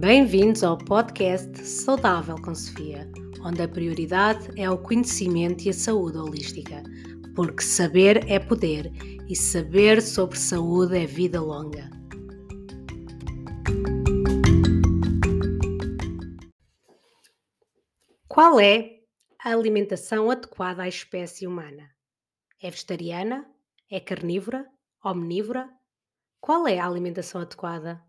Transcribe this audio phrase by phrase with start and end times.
[0.00, 3.10] Bem-vindos ao podcast Saudável com Sofia,
[3.44, 6.84] onde a prioridade é o conhecimento e a saúde holística,
[7.34, 8.92] porque saber é poder
[9.28, 11.90] e saber sobre saúde é vida longa.
[18.28, 19.00] Qual é
[19.42, 21.90] a alimentação adequada à espécie humana?
[22.62, 23.44] É vegetariana?
[23.90, 24.64] É carnívora?
[25.04, 25.68] Omnívora?
[26.40, 28.00] Qual é a alimentação adequada?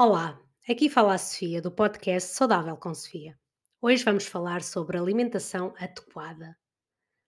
[0.00, 3.36] Olá, aqui fala a Sofia do podcast Saudável com Sofia.
[3.82, 6.56] Hoje vamos falar sobre alimentação adequada.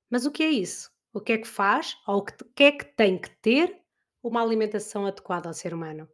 [0.09, 0.89] Mas o que é isso?
[1.13, 3.83] O que é que faz ou o que é que tem que ter
[4.23, 6.09] uma alimentação adequada ao ser humano?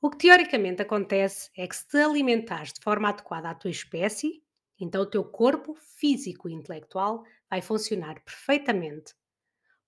[0.00, 4.44] O que teoricamente acontece é que se te alimentares de forma adequada à tua espécie,
[4.78, 9.12] então o teu corpo físico e intelectual vai funcionar perfeitamente,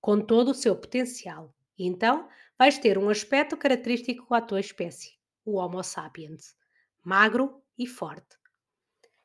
[0.01, 1.55] com todo o seu potencial.
[1.79, 2.29] E então
[2.59, 6.57] vais ter um aspecto característico à tua espécie o Homo sapiens,
[7.03, 8.39] magro e forte,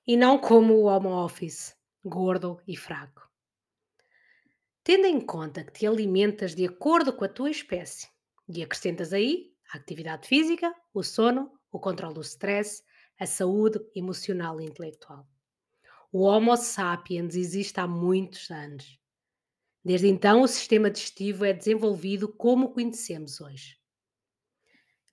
[0.06, 3.30] e não como o Homo office, gordo e fraco.
[4.84, 8.10] Tendo em conta que te alimentas de acordo com a tua espécie
[8.48, 12.84] e acrescentas aí a atividade física, o sono, o controle do stress,
[13.20, 15.28] a saúde emocional e intelectual.
[16.12, 19.00] O Homo sapiens existe há muitos anos.
[19.86, 23.79] Desde então, o sistema digestivo é desenvolvido como o conhecemos hoje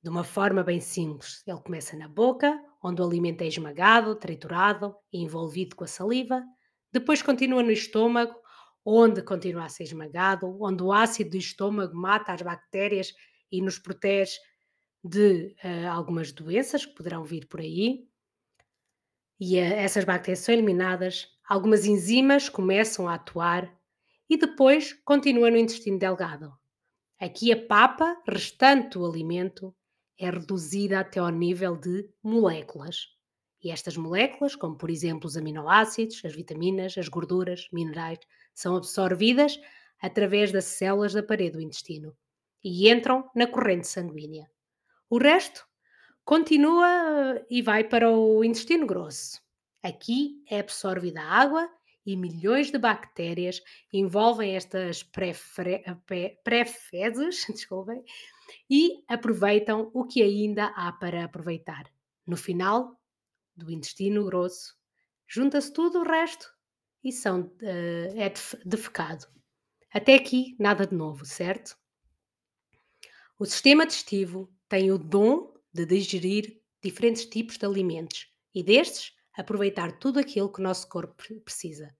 [0.06, 1.42] de uma forma bem simples.
[1.44, 6.44] Ele começa na boca, onde o alimento é esmagado, triturado e envolvido com a saliva.
[6.92, 8.32] Depois continua no estômago,
[8.84, 13.12] onde continua a ser esmagado, onde o ácido do estômago mata as bactérias
[13.50, 14.38] e nos protege
[15.02, 18.06] de uh, algumas doenças que poderão vir por aí.
[19.40, 23.76] E uh, essas bactérias são eliminadas, algumas enzimas começam a atuar
[24.30, 26.52] e depois continua no intestino delgado.
[27.18, 29.74] Aqui a papa, restante o alimento,
[30.18, 33.08] é reduzida até ao nível de moléculas.
[33.62, 38.18] E estas moléculas, como por exemplo os aminoácidos, as vitaminas, as gorduras, minerais,
[38.54, 39.58] são absorvidas
[40.00, 42.16] através das células da parede do intestino
[42.62, 44.50] e entram na corrente sanguínea.
[45.08, 45.64] O resto
[46.24, 49.40] continua e vai para o intestino grosso.
[49.82, 51.70] Aqui é absorvida a água
[52.04, 53.62] e milhões de bactérias
[53.92, 55.02] envolvem estas
[56.44, 58.02] pré-fezes, desculpem,
[58.68, 61.90] e aproveitam o que ainda há para aproveitar.
[62.26, 63.00] No final
[63.54, 64.74] do intestino grosso,
[65.26, 66.52] junta-se tudo o resto
[67.02, 68.32] e são, uh, é
[68.64, 69.26] defecado.
[69.92, 71.76] Até aqui, nada de novo, certo?
[73.38, 79.98] O sistema digestivo tem o dom de digerir diferentes tipos de alimentos e destes aproveitar
[79.98, 81.14] tudo aquilo que o nosso corpo
[81.44, 81.94] precisa.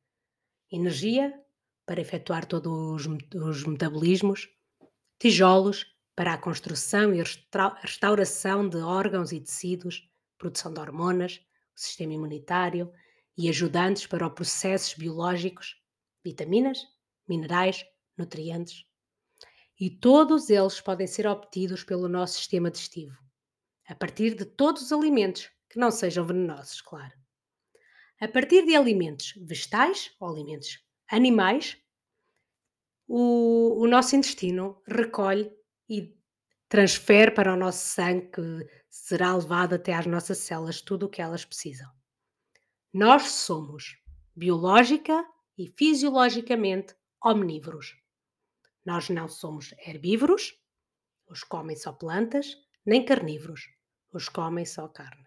[0.71, 1.33] Energia
[1.85, 4.49] para efetuar todos os, os metabolismos,
[5.19, 7.23] tijolos para a construção e
[7.83, 11.41] restauração de órgãos e tecidos, produção de hormonas,
[11.75, 12.91] sistema imunitário
[13.37, 15.77] e ajudantes para os processos biológicos,
[16.25, 16.79] vitaminas,
[17.29, 17.85] minerais,
[18.17, 18.87] nutrientes.
[19.79, 23.15] E todos eles podem ser obtidos pelo nosso sistema digestivo,
[23.87, 27.13] a partir de todos os alimentos que não sejam venenosos, claro.
[28.19, 31.77] A partir de alimentos vegetais ou alimentos animais,
[33.07, 35.55] o, o nosso intestino recolhe
[35.89, 36.17] e
[36.69, 41.23] transfere para o nosso sangue, que será levado até às nossas células tudo o que
[41.23, 41.91] elas precisam.
[42.93, 43.97] Nós somos
[44.35, 45.25] biológica
[45.57, 47.97] e fisiologicamente omnívoros.
[48.85, 50.55] Nós não somos herbívoros,
[51.29, 53.69] os comem só plantas, nem carnívoros,
[54.13, 55.27] os comem só carne.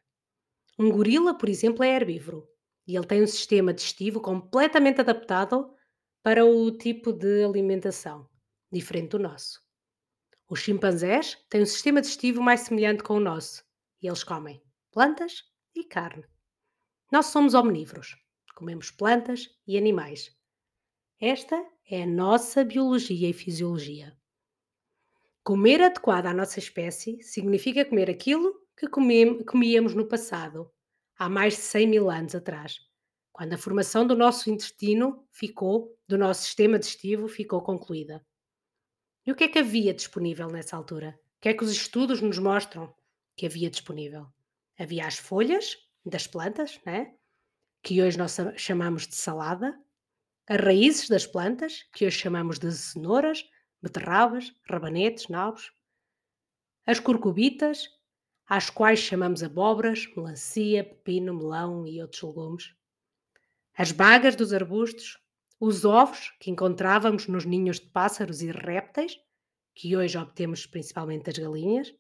[0.78, 2.48] Um gorila, por exemplo, é herbívoro
[2.88, 5.74] e ele tem um sistema digestivo completamente adaptado
[6.24, 8.30] para o tipo de alimentação,
[8.72, 9.69] diferente do nosso.
[10.50, 13.64] Os chimpanzés têm um sistema digestivo mais semelhante com o nosso
[14.02, 14.60] e eles comem
[14.92, 15.44] plantas
[15.76, 16.26] e carne.
[17.12, 18.18] Nós somos omnívoros,
[18.56, 20.36] comemos plantas e animais.
[21.22, 24.18] Esta é a nossa biologia e fisiologia.
[25.44, 30.72] Comer adequado à nossa espécie significa comer aquilo que comíamos no passado,
[31.16, 32.80] há mais de 100 mil anos atrás,
[33.32, 38.26] quando a formação do nosso intestino ficou, do nosso sistema digestivo, ficou concluída.
[39.30, 41.20] E o que é que havia disponível nessa altura?
[41.38, 42.92] O que é que os estudos nos mostram
[43.36, 44.26] que havia disponível?
[44.76, 47.14] Havia as folhas das plantas, né?
[47.84, 49.80] que hoje nós chamamos de salada,
[50.48, 53.48] as raízes das plantas, que hoje chamamos de cenouras,
[53.80, 55.72] beterrabas, rabanetes, nabos,
[56.88, 57.88] as curcubitas,
[58.48, 62.74] às quais chamamos abóboras, melancia, pepino, melão e outros legumes,
[63.78, 65.20] as bagas dos arbustos,
[65.60, 69.20] os ovos que encontrávamos nos ninhos de pássaros e répteis,
[69.76, 71.94] que hoje obtemos principalmente das galinhas,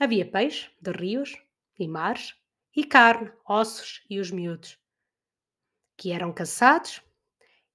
[0.00, 1.40] Havia peixe de rios
[1.78, 2.34] e mares,
[2.74, 4.76] e carne, ossos e os miúdos,
[5.96, 7.00] que eram caçados,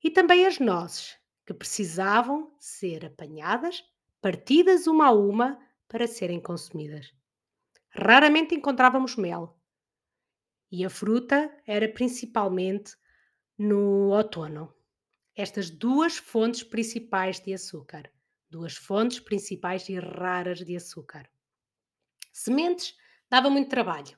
[0.04, 3.86] e também as nozes, que precisavam ser apanhadas,
[4.22, 7.14] partidas uma a uma para serem consumidas.
[7.90, 9.58] Raramente encontrávamos mel,
[10.70, 12.98] e a fruta era principalmente
[13.60, 14.74] no outono.
[15.36, 18.10] Estas duas fontes principais de açúcar,
[18.50, 21.30] duas fontes principais e raras de açúcar.
[22.32, 22.96] Sementes
[23.30, 24.18] dava muito trabalho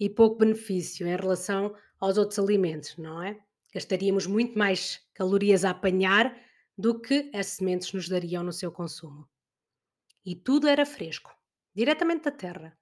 [0.00, 3.38] e pouco benefício em relação aos outros alimentos, não é?
[3.74, 6.34] Gastaríamos muito mais calorias a apanhar
[6.76, 9.28] do que as sementes nos dariam no seu consumo.
[10.24, 11.30] E tudo era fresco,
[11.74, 12.78] diretamente da terra.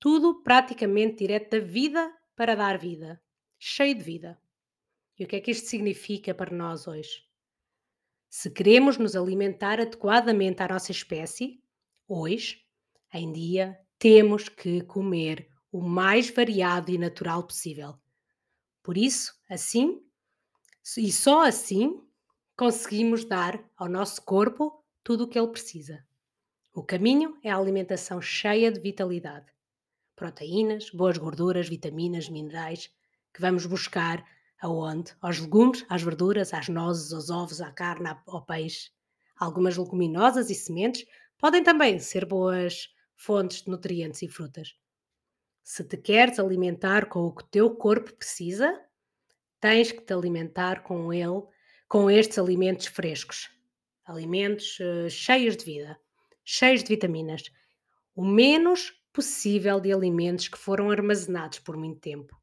[0.00, 3.22] Tudo praticamente direto da vida para dar vida,
[3.58, 4.45] cheio de vida.
[5.18, 7.24] E o que é que isto significa para nós hoje?
[8.28, 11.62] Se queremos nos alimentar adequadamente à nossa espécie,
[12.06, 12.66] hoje,
[13.12, 17.98] em dia, temos que comer o mais variado e natural possível.
[18.82, 20.02] Por isso, assim,
[20.98, 22.00] e só assim,
[22.56, 26.04] conseguimos dar ao nosso corpo tudo o que ele precisa.
[26.74, 29.46] O caminho é a alimentação cheia de vitalidade.
[30.14, 32.90] Proteínas, boas gorduras, vitaminas, minerais,
[33.32, 34.24] que vamos buscar
[34.60, 35.14] aonde?
[35.20, 38.90] Aos legumes, às verduras, às nozes, aos ovos, à carne, ao peixe.
[39.36, 41.06] Algumas leguminosas e sementes
[41.38, 44.74] podem também ser boas fontes de nutrientes e frutas.
[45.62, 48.80] Se te queres alimentar com o que o teu corpo precisa,
[49.60, 51.42] tens que te alimentar com ele,
[51.88, 53.50] com estes alimentos frescos,
[54.04, 55.98] alimentos uh, cheios de vida,
[56.44, 57.50] cheios de vitaminas,
[58.14, 62.36] o menos possível de alimentos que foram armazenados por muito tempo,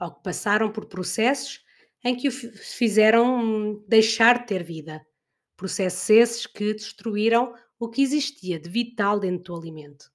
[0.00, 1.64] ou que passaram por processos
[2.02, 5.04] em que o fizeram deixar de ter vida,
[5.56, 10.10] processos esses que destruíram o que existia de vital dentro do alimento.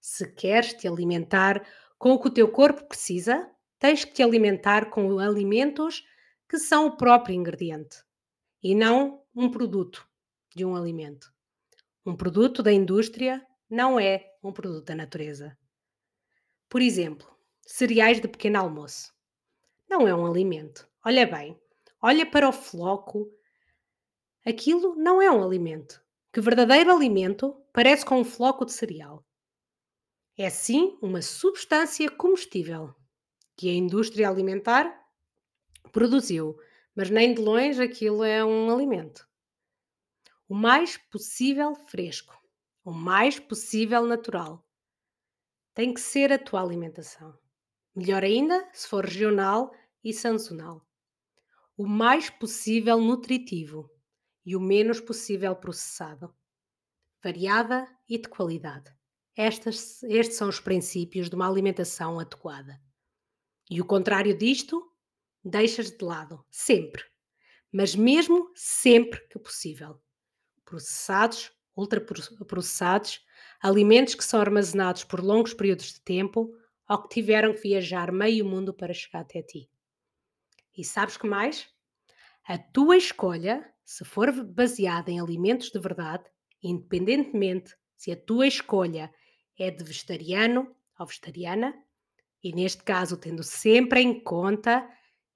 [0.00, 1.64] Se queres te alimentar
[1.98, 3.48] com o que o teu corpo precisa,
[3.78, 6.04] tens que te alimentar com alimentos
[6.48, 7.98] que são o próprio ingrediente
[8.62, 10.06] e não um produto
[10.54, 11.32] de um alimento.
[12.04, 15.56] Um produto da indústria não é um produto da natureza.
[16.68, 17.28] Por exemplo,
[17.66, 19.12] cereais de pequeno almoço.
[19.88, 20.88] Não é um alimento.
[21.04, 21.58] Olha bem,
[22.00, 23.30] olha para o floco.
[24.44, 26.02] Aquilo não é um alimento.
[26.32, 29.24] Que verdadeiro alimento parece com um floco de cereal.
[30.36, 32.94] É sim uma substância comestível
[33.56, 34.98] que a indústria alimentar
[35.92, 36.58] produziu,
[36.94, 39.28] mas nem de longe aquilo é um alimento.
[40.48, 42.34] O mais possível fresco,
[42.84, 44.66] o mais possível natural.
[45.74, 47.38] Tem que ser a tua alimentação.
[47.94, 50.86] Melhor ainda se for regional e sazonal.
[51.76, 53.90] O mais possível nutritivo
[54.44, 56.34] e o menos possível processado.
[57.22, 58.94] Variada e de qualidade.
[59.36, 62.80] Estas, estes são os princípios de uma alimentação adequada.
[63.68, 64.82] E o contrário disto,
[65.44, 67.02] deixas de lado, sempre.
[67.72, 70.00] Mas mesmo sempre que possível.
[70.64, 73.20] Processados, ultraprocessados,
[73.60, 76.54] alimentos que são armazenados por longos períodos de tempo
[76.90, 79.70] ou que tiveram que viajar meio mundo para chegar até ti.
[80.76, 81.68] E sabes que mais?
[82.48, 86.24] A tua escolha, se for baseada em alimentos de verdade,
[86.60, 89.08] independentemente se a tua escolha
[89.56, 91.72] é de vegetariano ou vegetariana,
[92.42, 94.84] e neste caso tendo sempre em conta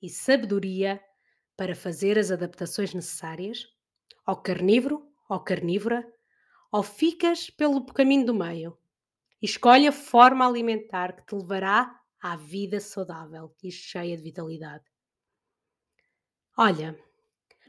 [0.02, 1.00] e sabedoria
[1.56, 3.64] para fazer as adaptações necessárias,
[4.26, 6.04] ao carnívoro ou carnívora,
[6.72, 8.76] ou ficas pelo caminho do meio.
[9.40, 14.84] Escolhe a forma alimentar que te levará à vida saudável e cheia de vitalidade.
[16.56, 16.98] Olha,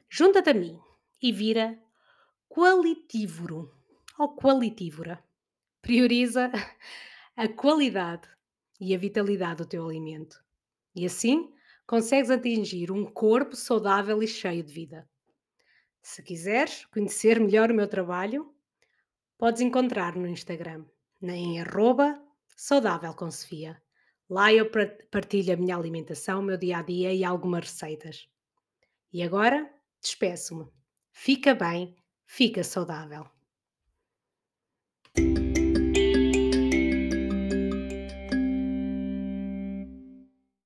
[0.10, 0.80] junta-te a mim
[1.22, 1.78] e vira
[2.48, 3.74] qualitívoro
[4.18, 5.24] ou qualitívora
[5.86, 6.52] prioriza
[7.38, 8.28] a qualidade
[8.80, 10.44] e a vitalidade do teu alimento.
[10.96, 11.54] E assim
[11.86, 15.08] consegues atingir um corpo saudável e cheio de vida.
[16.02, 18.52] Se quiseres conhecer melhor o meu trabalho,
[19.38, 20.86] podes encontrar no Instagram,
[21.34, 22.22] em arroba
[22.56, 23.82] saudável com Sofia.
[24.30, 24.70] Lá eu
[25.12, 28.28] partilho a minha alimentação, o meu dia a dia e algumas receitas.
[29.14, 30.68] E agora despeço-me.
[31.12, 33.26] Fica bem, fica saudável.